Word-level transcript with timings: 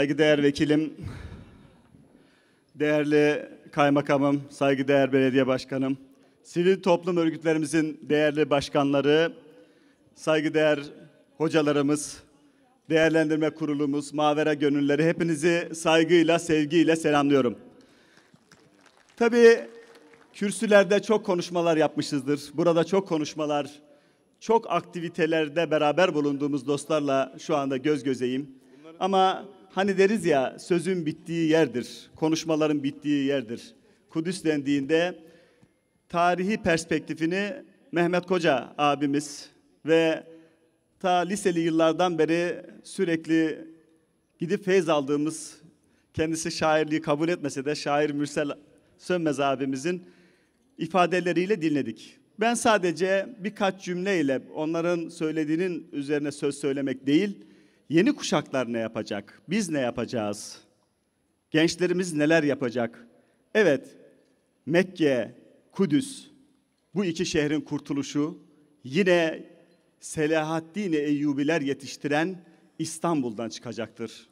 saygıdeğer 0.00 0.42
vekilim, 0.42 0.94
değerli 2.74 3.48
kaymakamım, 3.72 4.42
saygıdeğer 4.50 5.12
belediye 5.12 5.46
başkanım, 5.46 5.98
sivil 6.42 6.82
toplum 6.82 7.16
örgütlerimizin 7.16 8.00
değerli 8.02 8.50
başkanları, 8.50 9.32
saygıdeğer 10.14 10.80
hocalarımız, 11.36 12.22
değerlendirme 12.90 13.50
kurulumuz, 13.50 14.14
mavera 14.14 14.54
gönülleri 14.54 15.04
hepinizi 15.04 15.68
saygıyla, 15.74 16.38
sevgiyle 16.38 16.96
selamlıyorum. 16.96 17.58
Tabii 19.16 19.60
kürsülerde 20.32 21.02
çok 21.02 21.26
konuşmalar 21.26 21.76
yapmışızdır. 21.76 22.40
Burada 22.54 22.84
çok 22.84 23.08
konuşmalar, 23.08 23.70
çok 24.40 24.70
aktivitelerde 24.70 25.70
beraber 25.70 26.14
bulunduğumuz 26.14 26.66
dostlarla 26.66 27.34
şu 27.38 27.56
anda 27.56 27.76
göz 27.76 28.04
gözeyim. 28.04 28.50
Ama 29.00 29.44
hani 29.72 29.98
deriz 29.98 30.24
ya 30.24 30.58
sözün 30.58 31.06
bittiği 31.06 31.48
yerdir, 31.48 32.10
konuşmaların 32.16 32.82
bittiği 32.82 33.24
yerdir. 33.24 33.74
Kudüs 34.10 34.44
dendiğinde 34.44 35.18
tarihi 36.08 36.56
perspektifini 36.56 37.52
Mehmet 37.92 38.26
Koca 38.26 38.74
abimiz 38.78 39.50
ve 39.86 40.26
ta 41.00 41.10
liseli 41.10 41.60
yıllardan 41.60 42.18
beri 42.18 42.62
sürekli 42.84 43.64
gidip 44.38 44.64
feyz 44.64 44.88
aldığımız 44.88 45.60
kendisi 46.14 46.52
şairliği 46.52 47.00
kabul 47.00 47.28
etmese 47.28 47.64
de 47.64 47.74
şair 47.74 48.10
Mürsel 48.10 48.50
Sönmez 48.98 49.40
abimizin 49.40 50.04
ifadeleriyle 50.78 51.62
dinledik. 51.62 52.16
Ben 52.40 52.54
sadece 52.54 53.26
birkaç 53.38 53.84
cümleyle 53.84 54.40
onların 54.54 55.08
söylediğinin 55.08 55.88
üzerine 55.92 56.32
söz 56.32 56.58
söylemek 56.58 57.06
değil, 57.06 57.38
yeni 57.90 58.12
kuşaklar 58.12 58.72
ne 58.72 58.78
yapacak? 58.78 59.42
Biz 59.48 59.70
ne 59.70 59.80
yapacağız? 59.80 60.58
Gençlerimiz 61.50 62.12
neler 62.12 62.42
yapacak? 62.42 63.06
Evet, 63.54 63.88
Mekke, 64.66 65.34
Kudüs, 65.72 66.26
bu 66.94 67.04
iki 67.04 67.26
şehrin 67.26 67.60
kurtuluşu 67.60 68.38
yine 68.84 69.44
Selahaddin 70.00 70.92
Eyyubiler 70.92 71.60
yetiştiren 71.60 72.44
İstanbul'dan 72.78 73.48
çıkacaktır. 73.48 74.28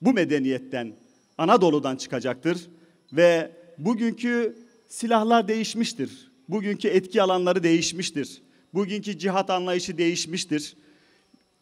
Bu 0.00 0.12
medeniyetten, 0.12 0.92
Anadolu'dan 1.38 1.96
çıkacaktır 1.96 2.68
ve 3.12 3.52
bugünkü 3.78 4.56
silahlar 4.86 5.48
değişmiştir. 5.48 6.32
Bugünkü 6.48 6.88
etki 6.88 7.22
alanları 7.22 7.62
değişmiştir. 7.62 8.42
Bugünkü 8.74 9.18
cihat 9.18 9.50
anlayışı 9.50 9.98
değişmiştir. 9.98 10.76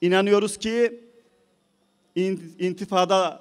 İnanıyoruz 0.01 0.57
ki 0.57 1.06
intifada 2.17 3.41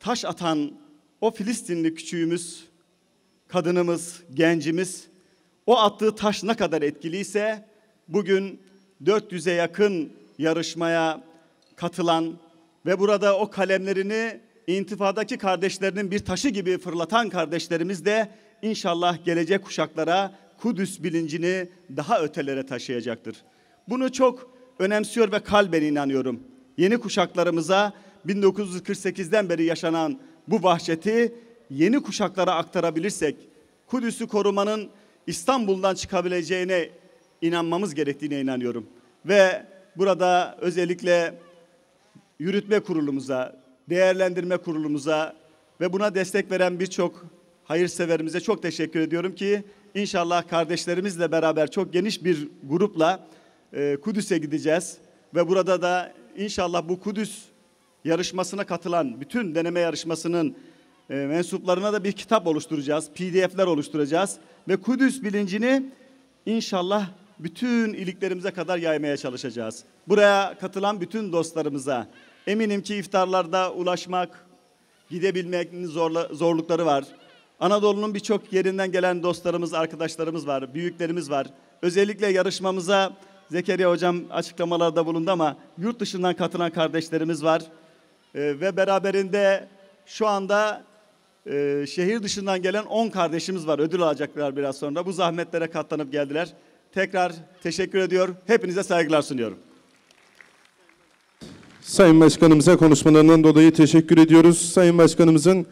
taş 0.00 0.24
atan 0.24 0.72
o 1.20 1.30
Filistinli 1.30 1.94
küçüğümüz, 1.94 2.64
kadınımız, 3.48 4.22
gencimiz 4.34 5.06
o 5.66 5.78
attığı 5.78 6.14
taş 6.14 6.42
ne 6.42 6.54
kadar 6.54 6.82
etkiliyse 6.82 7.64
bugün 8.08 8.60
400'e 9.04 9.52
yakın 9.52 10.12
yarışmaya 10.38 11.24
katılan 11.76 12.38
ve 12.86 12.98
burada 12.98 13.38
o 13.38 13.50
kalemlerini 13.50 14.40
intifadaki 14.66 15.38
kardeşlerinin 15.38 16.10
bir 16.10 16.18
taşı 16.18 16.48
gibi 16.48 16.78
fırlatan 16.78 17.28
kardeşlerimiz 17.28 18.04
de 18.04 18.30
inşallah 18.62 19.24
gelecek 19.24 19.64
kuşaklara 19.64 20.32
Kudüs 20.58 21.02
bilincini 21.02 21.68
daha 21.96 22.20
ötelere 22.22 22.66
taşıyacaktır. 22.66 23.36
Bunu 23.88 24.12
çok 24.12 24.50
önemsiyor 24.78 25.32
ve 25.32 25.38
kalben 25.38 25.82
inanıyorum. 25.82 26.40
Yeni 26.76 26.98
kuşaklarımıza 26.98 27.92
1948'den 28.26 29.48
beri 29.48 29.64
yaşanan 29.64 30.20
bu 30.48 30.62
vahşeti 30.62 31.34
yeni 31.70 32.02
kuşaklara 32.02 32.54
aktarabilirsek 32.54 33.36
Kudüs'ü 33.86 34.26
korumanın 34.26 34.90
İstanbul'dan 35.26 35.94
çıkabileceğine 35.94 36.90
inanmamız 37.42 37.94
gerektiğine 37.94 38.40
inanıyorum. 38.40 38.86
Ve 39.26 39.66
burada 39.96 40.56
özellikle 40.60 41.38
yürütme 42.38 42.80
kurulumuza, 42.80 43.60
değerlendirme 43.90 44.56
kurulumuza 44.56 45.36
ve 45.80 45.92
buna 45.92 46.14
destek 46.14 46.50
veren 46.50 46.80
birçok 46.80 47.26
hayırseverimize 47.64 48.40
çok 48.40 48.62
teşekkür 48.62 49.00
ediyorum 49.00 49.34
ki 49.34 49.64
inşallah 49.94 50.48
kardeşlerimizle 50.48 51.32
beraber 51.32 51.70
çok 51.70 51.92
geniş 51.92 52.24
bir 52.24 52.48
grupla 52.64 53.26
e, 53.72 53.96
Kudüs'e 53.96 54.38
gideceğiz 54.38 54.98
ve 55.34 55.48
burada 55.48 55.82
da 55.82 56.12
inşallah 56.36 56.88
bu 56.88 57.00
Kudüs 57.00 57.49
yarışmasına 58.04 58.64
katılan 58.64 59.20
bütün 59.20 59.54
deneme 59.54 59.80
yarışmasının 59.80 60.56
e, 61.10 61.14
mensuplarına 61.14 61.92
da 61.92 62.04
bir 62.04 62.12
kitap 62.12 62.46
oluşturacağız, 62.46 63.10
PDF'ler 63.10 63.66
oluşturacağız 63.66 64.36
ve 64.68 64.76
Kudüs 64.76 65.22
bilincini 65.22 65.92
inşallah 66.46 67.06
bütün 67.38 67.94
iliklerimize 67.94 68.50
kadar 68.50 68.78
yaymaya 68.78 69.16
çalışacağız. 69.16 69.84
Buraya 70.08 70.58
katılan 70.58 71.00
bütün 71.00 71.32
dostlarımıza 71.32 72.06
eminim 72.46 72.82
ki 72.82 72.96
iftarlarda 72.96 73.72
ulaşmak, 73.72 74.46
gidebilmenin 75.10 75.86
zorla, 75.86 76.28
zorlukları 76.32 76.86
var. 76.86 77.04
Anadolu'nun 77.60 78.14
birçok 78.14 78.52
yerinden 78.52 78.92
gelen 78.92 79.22
dostlarımız, 79.22 79.74
arkadaşlarımız 79.74 80.46
var, 80.46 80.74
büyüklerimiz 80.74 81.30
var. 81.30 81.46
Özellikle 81.82 82.26
yarışmamıza 82.26 83.12
Zekeriya 83.50 83.90
Hocam 83.90 84.20
açıklamalarda 84.30 85.06
bulundu 85.06 85.30
ama 85.30 85.56
yurt 85.78 86.00
dışından 86.00 86.36
katılan 86.36 86.70
kardeşlerimiz 86.70 87.44
var. 87.44 87.62
Ee, 88.34 88.40
ve 88.60 88.76
beraberinde 88.76 89.68
şu 90.06 90.26
anda 90.26 90.84
e, 91.46 91.84
şehir 91.88 92.22
dışından 92.22 92.62
gelen 92.62 92.84
10 92.84 93.08
kardeşimiz 93.08 93.66
var. 93.66 93.78
Ödül 93.78 94.02
alacaklar 94.02 94.56
biraz 94.56 94.76
sonra. 94.76 95.06
Bu 95.06 95.12
zahmetlere 95.12 95.66
katlanıp 95.66 96.12
geldiler. 96.12 96.48
Tekrar 96.92 97.32
teşekkür 97.62 97.98
ediyor. 97.98 98.28
Hepinize 98.46 98.82
saygılar 98.82 99.22
sunuyorum. 99.22 99.58
Sayın 101.82 102.20
Başkanımıza 102.20 102.76
konuşmalarından 102.76 103.44
dolayı 103.44 103.72
teşekkür 103.72 104.18
ediyoruz. 104.18 104.72
Sayın 104.72 104.98
Başkanımızın 104.98 105.66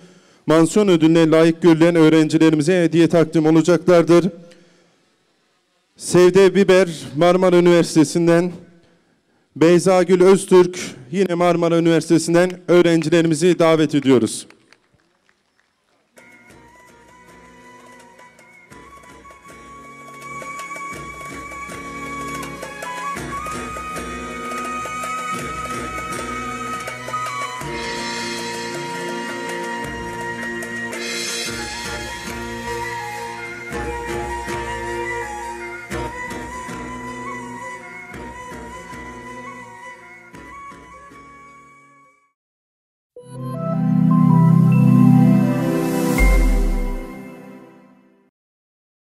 mansiyon 0.47 0.89
ödülüne 0.89 1.31
layık 1.31 1.63
görülen 1.63 1.97
öğrencilerimize 1.97 2.83
hediye 2.83 3.09
takdim 3.09 3.47
olacaklardır. 3.47 4.31
Sevde 5.97 6.55
Biber 6.55 6.89
Marmara 7.17 7.57
Üniversitesi'nden 7.57 8.53
Beyza 9.57 10.03
Gül 10.03 10.23
Öztürk 10.23 10.79
yine 11.11 11.35
Marmara 11.35 11.79
Üniversitesi'nden 11.79 12.51
öğrencilerimizi 12.69 13.59
davet 13.59 13.95
ediyoruz. 13.95 14.47